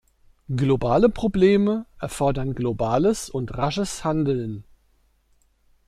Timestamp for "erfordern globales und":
1.99-3.55